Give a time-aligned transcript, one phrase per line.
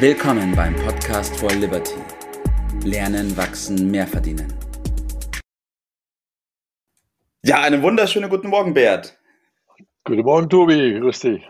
[0.00, 1.96] Willkommen beim Podcast for Liberty.
[2.84, 4.46] Lernen, wachsen, mehr verdienen.
[7.42, 9.18] Ja, einen wunderschönen guten Morgen, Bert.
[10.04, 11.00] Guten Morgen, Tobi.
[11.00, 11.42] Grüß dich.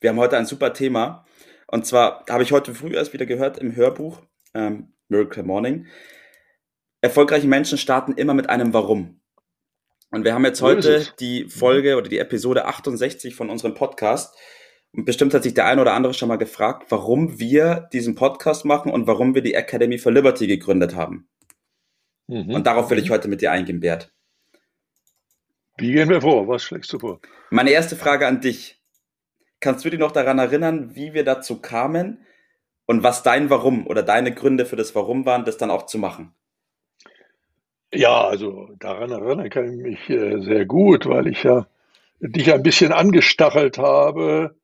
[0.00, 1.26] Wir haben heute ein super Thema.
[1.66, 4.22] Und zwar habe ich heute früh erst wieder gehört im Hörbuch
[4.54, 5.86] ähm, Miracle Morning.
[7.02, 9.20] Erfolgreiche Menschen starten immer mit einem Warum.
[10.10, 14.34] Und wir haben jetzt heute die Folge oder die Episode 68 von unserem Podcast.
[14.94, 18.64] Und bestimmt hat sich der eine oder andere schon mal gefragt, warum wir diesen Podcast
[18.64, 21.28] machen und warum wir die Academy for Liberty gegründet haben.
[22.26, 22.54] Mhm.
[22.54, 24.12] Und darauf will ich heute mit dir eingehen, Bert.
[25.78, 26.46] Wie gehen wir vor?
[26.48, 27.20] Was schlägst du vor?
[27.50, 28.80] Meine erste Frage an dich.
[29.60, 32.26] Kannst du dich noch daran erinnern, wie wir dazu kamen
[32.86, 35.98] und was dein Warum oder deine Gründe für das Warum waren, das dann auch zu
[35.98, 36.34] machen?
[37.94, 41.66] Ja, also daran erinnern kann ich mich äh, sehr gut, weil ich ja
[42.20, 44.56] dich ein bisschen angestachelt habe,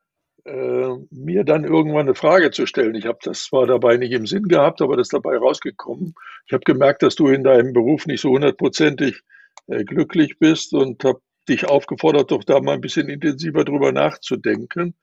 [0.49, 2.95] äh, mir dann irgendwann eine Frage zu stellen.
[2.95, 6.15] Ich habe das zwar dabei nicht im Sinn gehabt, aber das dabei rausgekommen.
[6.47, 9.21] Ich habe gemerkt, dass du in deinem Beruf nicht so hundertprozentig
[9.67, 14.95] äh, glücklich bist und habe dich aufgefordert, doch da mal ein bisschen intensiver drüber nachzudenken.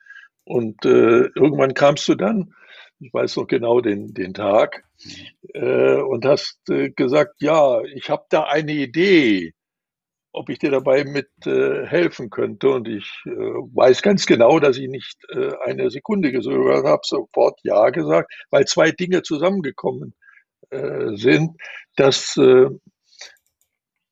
[0.43, 2.53] Und äh, irgendwann kamst du dann
[2.99, 4.83] ich weiß noch genau den, den Tag,
[5.53, 9.53] äh, und hast äh, gesagt, ja, ich habe da eine Idee,
[10.35, 12.69] ob ich dir dabei mit äh, helfen könnte.
[12.69, 17.59] Und ich äh, weiß ganz genau, dass ich nicht äh, eine Sekunde gezögert habe, sofort
[17.63, 20.13] Ja gesagt, weil zwei Dinge zusammengekommen
[20.69, 21.57] äh, sind,
[21.95, 22.37] dass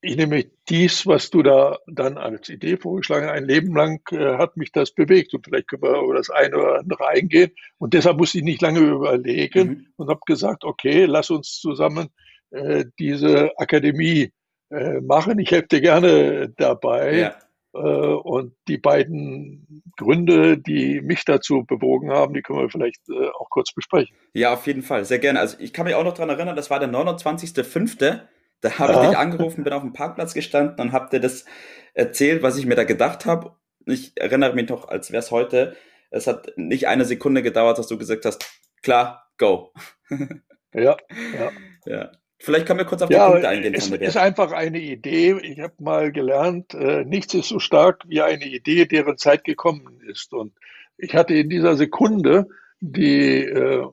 [0.04, 4.38] ich nehme dies, was du da dann als Idee vorgeschlagen hast, ein Leben lang äh,
[4.38, 7.52] hat mich das bewegt und vielleicht können wir über das eine oder andere eingehen.
[7.78, 9.88] Und deshalb musste ich nicht lange überlegen mhm.
[9.96, 12.10] und habe gesagt, okay, lass uns zusammen
[12.52, 14.34] äh, diese Akademie
[14.70, 15.40] äh, machen.
[15.40, 17.18] Ich helfe dir gerne dabei.
[17.18, 17.36] Ja.
[17.74, 23.30] Äh, und die beiden Gründe, die mich dazu bewogen haben, die können wir vielleicht äh,
[23.40, 24.16] auch kurz besprechen.
[24.34, 25.40] Ja, auf jeden Fall, sehr gerne.
[25.40, 28.22] Also ich kann mich auch noch daran erinnern, das war der 29.05.
[28.62, 31.46] Da habe ich dich angerufen, bin auf dem Parkplatz gestanden und habe dir das
[31.94, 33.58] erzählt, was ich mir da gedacht habe.
[33.86, 35.76] Ich erinnere mich noch, als wäre es heute.
[36.12, 38.46] Es hat nicht eine Sekunde gedauert, dass du gesagt hast,
[38.82, 39.74] klar, go.
[40.74, 41.52] ja, ja.
[41.86, 42.12] ja.
[42.44, 43.74] Vielleicht können wir kurz auf die ja, Punkte eingehen.
[43.74, 45.40] Es ist einfach eine Idee.
[45.44, 50.02] Ich habe mal gelernt, äh, nichts ist so stark wie eine Idee, deren Zeit gekommen
[50.06, 50.34] ist.
[50.34, 50.52] Und
[50.98, 52.50] ich hatte in dieser Sekunde
[52.82, 53.88] die äh,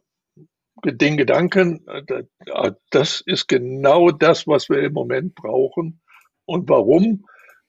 [0.84, 6.00] den Gedanken, äh, das ist genau das, was wir im Moment brauchen.
[6.44, 7.26] Und warum?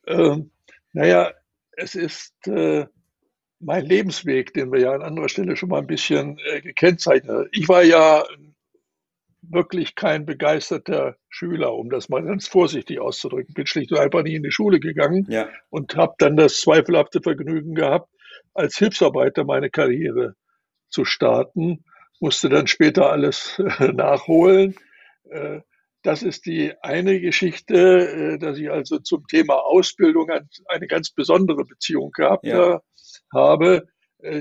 [0.08, 0.50] Ähm,
[0.94, 1.32] naja,
[1.74, 2.88] es ist äh,
[3.60, 7.50] mein Lebensweg, den wir ja an anderer Stelle schon mal ein bisschen äh, gekennzeichnet haben.
[7.52, 8.24] Ich war ja
[9.42, 13.54] wirklich kein begeisterter Schüler, um das mal ganz vorsichtig auszudrücken.
[13.54, 15.50] Bin schlicht und einfach nie in die Schule gegangen ja.
[15.70, 18.10] und habe dann das zweifelhafte Vergnügen gehabt,
[18.54, 20.36] als Hilfsarbeiter meine Karriere
[20.90, 21.84] zu starten
[22.22, 24.76] musste dann später alles äh, nachholen.
[25.30, 25.62] Äh,
[26.04, 30.30] das ist die eine Geschichte, äh, dass ich also zum Thema Ausbildung
[30.68, 32.82] eine ganz besondere Beziehung gehabt ja.
[33.34, 33.88] habe.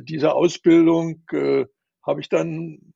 [0.03, 2.93] Diese Ausbildung habe ich dann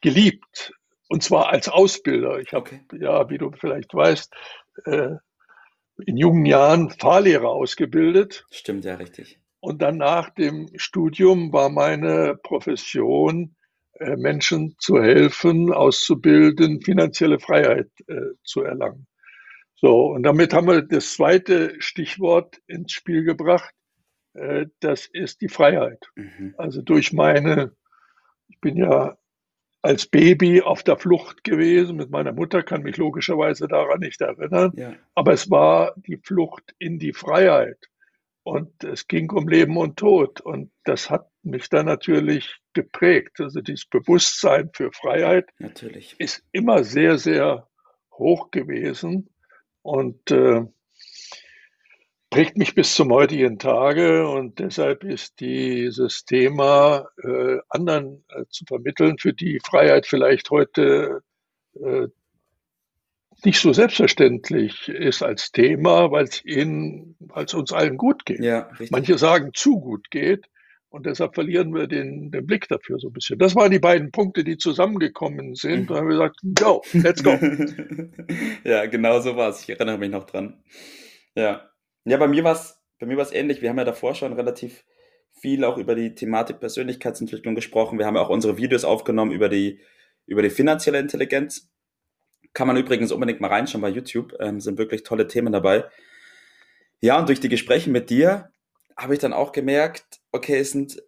[0.00, 0.72] geliebt.
[1.08, 2.38] Und zwar als Ausbilder.
[2.38, 2.80] Ich habe, okay.
[2.98, 4.32] ja, wie du vielleicht weißt,
[6.06, 8.46] in jungen Jahren Fahrlehrer ausgebildet.
[8.50, 9.40] Stimmt ja richtig.
[9.60, 13.56] Und dann nach dem Studium war meine Profession
[13.94, 19.06] äh, Menschen zu helfen, auszubilden, finanzielle Freiheit äh, zu erlangen.
[19.74, 23.74] So, und damit haben wir das zweite Stichwort ins Spiel gebracht.
[24.34, 26.08] Äh, das ist die Freiheit.
[26.14, 26.54] Mhm.
[26.56, 27.72] Also durch meine,
[28.48, 29.16] ich bin ja
[29.82, 34.72] als Baby auf der Flucht gewesen mit meiner Mutter, kann mich logischerweise daran nicht erinnern.
[34.76, 34.94] Ja.
[35.14, 37.78] Aber es war die Flucht in die Freiheit.
[38.42, 40.40] Und es ging um Leben und Tod.
[40.40, 43.40] Und das hat mich dann natürlich geprägt.
[43.40, 46.16] Also dieses Bewusstsein für Freiheit natürlich.
[46.18, 47.68] ist immer sehr, sehr
[48.12, 49.28] hoch gewesen
[49.82, 50.64] und äh,
[52.38, 54.28] prägt mich bis zum heutigen Tage.
[54.28, 61.22] Und deshalb ist dieses Thema äh, anderen äh, zu vermitteln, für die Freiheit vielleicht heute
[61.74, 62.06] äh,
[63.44, 68.38] nicht so selbstverständlich ist als Thema, weil es ihnen, weil es uns allen gut geht.
[68.38, 70.46] Ja, Manche sagen zu gut geht.
[70.90, 73.40] Und deshalb verlieren wir den, den Blick dafür so ein bisschen.
[73.40, 75.80] Das waren die beiden Punkte, die zusammengekommen sind.
[75.80, 75.86] Mhm.
[75.88, 77.32] Da haben wir gesagt, go, let's go.
[78.62, 79.62] ja, genau so war es.
[79.62, 80.62] Ich erinnere mich noch dran.
[81.34, 81.68] Ja.
[82.04, 83.62] Ja, bei mir war es bei mir ähnlich.
[83.62, 84.84] Wir haben ja davor schon relativ
[85.32, 87.98] viel auch über die Thematik Persönlichkeitsentwicklung gesprochen.
[87.98, 89.80] Wir haben ja auch unsere Videos aufgenommen über die,
[90.26, 91.70] über die finanzielle Intelligenz.
[92.54, 95.84] Kann man übrigens unbedingt mal reinschauen bei YouTube, ähm, sind wirklich tolle Themen dabei.
[97.00, 98.50] Ja, und durch die Gespräche mit dir
[98.96, 101.00] habe ich dann auch gemerkt, okay, es sind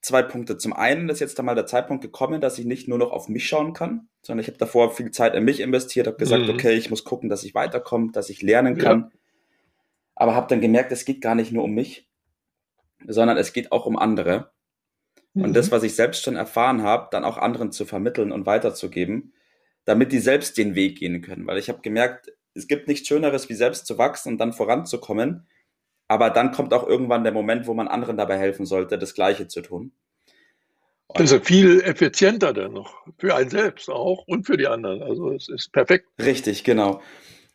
[0.00, 0.58] zwei Punkte.
[0.58, 3.46] Zum einen ist jetzt einmal der Zeitpunkt gekommen, dass ich nicht nur noch auf mich
[3.46, 6.50] schauen kann, sondern ich habe davor viel Zeit in mich investiert, habe gesagt, mhm.
[6.50, 9.00] okay, ich muss gucken, dass ich weiterkomme, dass ich lernen kann.
[9.00, 9.18] Ja.
[10.14, 12.08] Aber habe dann gemerkt, es geht gar nicht nur um mich,
[13.06, 14.52] sondern es geht auch um andere.
[15.34, 15.44] Mhm.
[15.44, 19.34] Und das, was ich selbst schon erfahren habe, dann auch anderen zu vermitteln und weiterzugeben,
[19.84, 21.46] damit die selbst den Weg gehen können.
[21.46, 25.46] Weil ich habe gemerkt, es gibt nichts Schöneres, wie selbst zu wachsen und dann voranzukommen.
[26.06, 29.48] Aber dann kommt auch irgendwann der Moment, wo man anderen dabei helfen sollte, das Gleiche
[29.48, 29.92] zu tun.
[31.06, 33.06] Und ist viel effizienter dann noch.
[33.18, 35.02] Für einen selbst auch und für die anderen.
[35.02, 36.08] Also es ist perfekt.
[36.18, 37.02] Richtig, genau.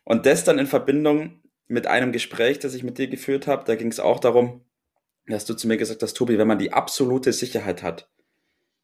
[0.04, 1.39] Und das dann in Verbindung
[1.70, 4.64] mit einem Gespräch, das ich mit dir geführt habe, da ging es auch darum,
[5.26, 8.10] dass du zu mir gesagt hast, Tobi, wenn man die absolute Sicherheit hat,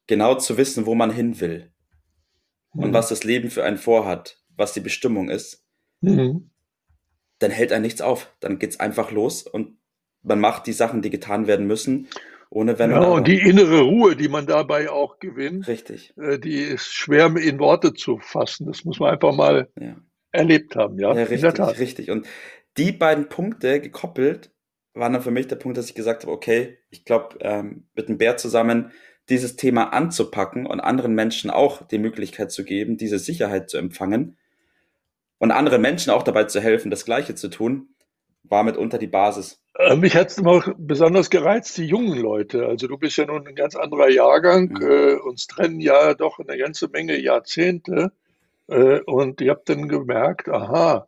[0.07, 1.71] genau zu wissen, wo man hin will
[2.73, 2.83] mhm.
[2.83, 5.65] und was das Leben für einen vorhat, was die Bestimmung ist,
[6.01, 6.49] mhm
[7.39, 8.33] dann hält er nichts auf.
[8.39, 9.77] Dann geht's einfach los und
[10.23, 12.07] man macht die Sachen, die getan werden müssen,
[12.49, 16.13] ohne wenn Ja, und die innere Ruhe, die man dabei auch gewinnt, richtig.
[16.17, 18.67] Äh, die ist schwer in Worte zu fassen.
[18.67, 19.95] Das muss man einfach mal ja.
[20.31, 21.13] erlebt haben, ja.
[21.13, 22.09] ja richtig, richtig.
[22.09, 22.27] Und
[22.77, 24.51] die beiden Punkte gekoppelt
[24.93, 28.09] waren dann für mich der Punkt, dass ich gesagt habe, okay, ich glaube, ähm, mit
[28.09, 28.91] dem Bär zusammen
[29.29, 34.37] dieses Thema anzupacken und anderen Menschen auch die Möglichkeit zu geben, diese Sicherheit zu empfangen,
[35.39, 37.89] und anderen Menschen auch dabei zu helfen, das Gleiche zu tun,
[38.43, 39.61] war mitunter die Basis.
[39.77, 42.65] Äh, mich hat es immer besonders gereizt, die jungen Leute.
[42.65, 44.69] Also du bist ja nun ein ganz anderer Jahrgang.
[44.69, 44.81] Mhm.
[44.81, 48.13] Äh, uns trennen ja doch eine ganze Menge Jahrzehnte.
[48.67, 51.07] Äh, und ihr habt dann gemerkt, aha,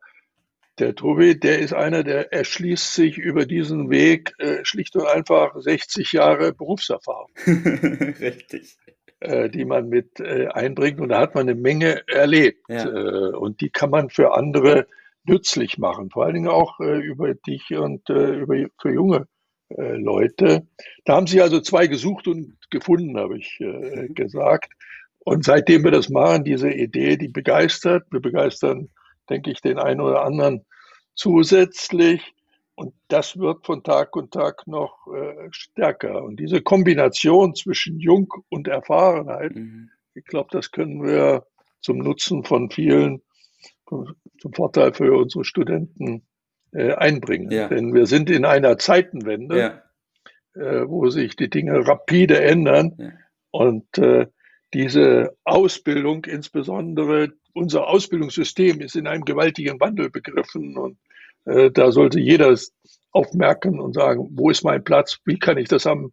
[0.79, 5.55] der Tobi, der ist einer, der erschließt sich über diesen Weg äh, schlicht und einfach
[5.55, 7.29] 60 Jahre Berufserfahrung.
[7.45, 8.77] Richtig
[9.19, 10.99] äh, die man mit äh, einbringt.
[10.99, 12.63] Und da hat man eine Menge erlebt.
[12.69, 12.85] Ja.
[12.85, 14.87] Äh, und die kann man für andere
[15.25, 19.27] nützlich machen, vor allen Dingen auch äh, über dich und äh, über, für junge
[19.71, 20.65] Leute.
[21.05, 24.15] Da haben sich also zwei gesucht und gefunden, habe ich mhm.
[24.15, 24.73] gesagt.
[25.19, 28.07] Und seitdem wir das machen, diese Idee, die begeistert.
[28.09, 28.89] Wir begeistern,
[29.29, 30.65] denke ich, den einen oder anderen
[31.15, 32.33] zusätzlich.
[32.75, 36.23] Und das wird von Tag und Tag noch äh, stärker.
[36.23, 39.89] Und diese Kombination zwischen Jung und Erfahrenheit, mhm.
[40.13, 41.45] ich glaube, das können wir
[41.81, 43.21] zum Nutzen von vielen,
[43.85, 46.23] zum Vorteil für unsere Studenten
[46.71, 47.51] äh, einbringen.
[47.51, 47.67] Ja.
[47.67, 49.59] Denn wir sind in einer Zeitenwende,
[50.55, 50.61] ja.
[50.61, 52.95] äh, wo sich die Dinge rapide ändern.
[52.97, 53.09] Ja.
[53.51, 54.27] Und äh,
[54.73, 60.77] diese Ausbildung, insbesondere unser Ausbildungssystem, ist in einem gewaltigen Wandel begriffen.
[60.77, 60.97] Und
[61.45, 62.55] äh, da sollte jeder
[63.11, 65.19] aufmerken und sagen, wo ist mein Platz?
[65.25, 66.11] Wie kann ich das am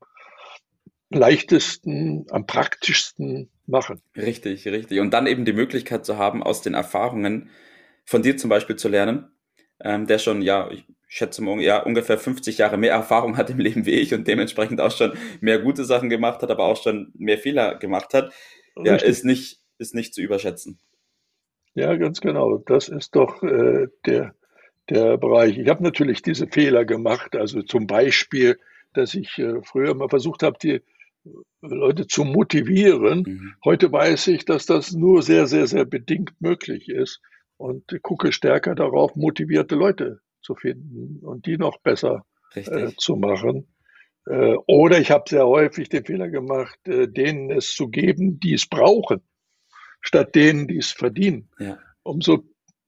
[1.11, 4.01] leichtesten, am praktischsten machen?
[4.17, 5.01] Richtig, richtig.
[5.01, 7.51] Und dann eben die Möglichkeit zu haben, aus den Erfahrungen
[8.05, 9.29] von dir zum Beispiel zu lernen,
[9.81, 10.71] ähm, der schon, ja,
[11.09, 14.27] ich schätze mal, ja, ungefähr 50 Jahre mehr Erfahrung hat im Leben wie ich und
[14.27, 18.33] dementsprechend auch schon mehr gute Sachen gemacht hat, aber auch schon mehr Fehler gemacht hat,
[18.77, 20.79] ja, ist nicht, ist nicht zu überschätzen.
[21.75, 22.59] Ja, ganz genau.
[22.59, 24.35] Das ist doch äh, der,
[24.89, 25.59] der Bereich.
[25.59, 28.59] Ich habe natürlich diese Fehler gemacht, also zum Beispiel,
[28.95, 30.81] dass ich äh, früher mal versucht habe, die
[31.61, 33.25] Leute zu motivieren.
[33.27, 33.55] Mhm.
[33.65, 37.21] Heute weiß ich, dass das nur sehr, sehr, sehr bedingt möglich ist
[37.57, 43.67] und gucke stärker darauf, motivierte Leute zu finden und die noch besser äh, zu machen.
[44.27, 48.55] Äh, oder ich habe sehr häufig den Fehler gemacht, äh, denen es zu geben, die
[48.55, 49.21] es brauchen,
[50.01, 51.51] statt denen, die es verdienen.
[51.59, 51.79] Ja.
[52.03, 52.45] Umso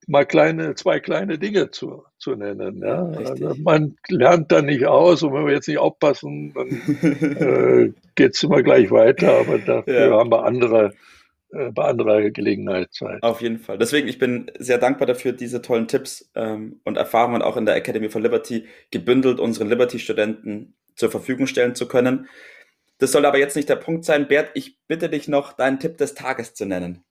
[0.06, 2.78] mal kleine, zwei kleine Dinge zu, zu nennen.
[2.78, 3.04] Ja?
[3.04, 6.68] Also man lernt da nicht aus und wenn wir jetzt nicht aufpassen, dann
[7.10, 10.18] äh, geht es immer gleich weiter, aber dafür ja.
[10.18, 10.94] haben wir andere
[11.50, 13.22] bei anderer Gelegenheit Zeit.
[13.22, 13.78] Auf jeden Fall.
[13.78, 17.76] Deswegen, ich bin sehr dankbar dafür, diese tollen Tipps ähm, und Erfahrungen auch in der
[17.76, 22.28] Academy for Liberty gebündelt unseren Liberty-Studenten zur Verfügung stellen zu können.
[22.98, 24.28] Das soll aber jetzt nicht der Punkt sein.
[24.28, 27.04] Bert, ich bitte dich noch, deinen Tipp des Tages zu nennen.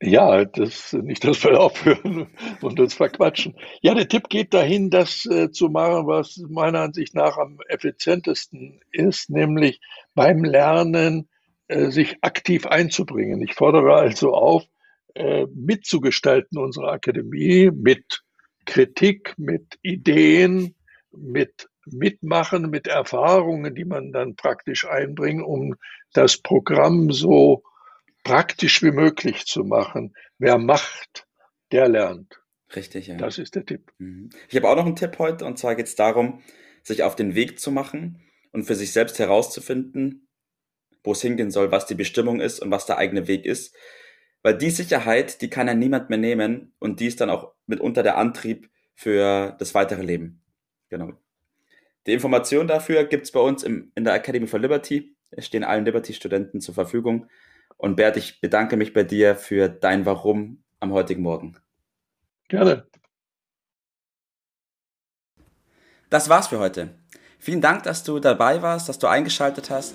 [0.00, 2.28] Ja, das, nicht, dass wir aufhören
[2.60, 3.54] und uns verquatschen.
[3.82, 8.80] Ja, der Tipp geht dahin, das äh, zu machen, was meiner Ansicht nach am effizientesten
[8.92, 9.80] ist, nämlich
[10.14, 11.31] beim Lernen äh,
[11.90, 13.42] sich aktiv einzubringen.
[13.42, 14.64] Ich fordere also auf,
[15.14, 18.22] äh, mitzugestalten unsere Akademie mit
[18.64, 20.74] Kritik, mit Ideen,
[21.10, 25.74] mit Mitmachen, mit Erfahrungen, die man dann praktisch einbringt, um
[26.12, 27.62] das Programm so
[28.22, 30.14] praktisch wie möglich zu machen.
[30.38, 31.26] Wer macht,
[31.72, 32.40] der lernt.
[32.74, 33.16] Richtig, ja.
[33.16, 33.92] Das ist der Tipp.
[33.98, 34.30] Mhm.
[34.48, 36.42] Ich habe auch noch einen Tipp heute und zwar geht es darum,
[36.82, 40.28] sich auf den Weg zu machen und für sich selbst herauszufinden,
[41.04, 43.74] wo es hingehen soll, was die Bestimmung ist und was der eigene Weg ist.
[44.42, 48.02] Weil die Sicherheit, die kann ja niemand mehr nehmen und die ist dann auch mitunter
[48.02, 50.42] der Antrieb für das weitere Leben.
[50.88, 51.12] Genau.
[52.06, 55.14] Die Informationen dafür gibt es bei uns im, in der Academy for Liberty.
[55.30, 57.28] Es stehen allen Liberty-Studenten zur Verfügung.
[57.76, 61.56] Und Bert, ich bedanke mich bei dir für dein Warum am heutigen Morgen.
[62.48, 62.86] Gerne.
[66.10, 66.90] Das war's für heute.
[67.38, 69.94] Vielen Dank, dass du dabei warst, dass du eingeschaltet hast